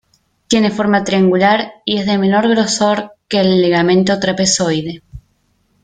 [0.47, 5.03] Tiene forma triangular y es de menor grosor que el ligamento trapezoide.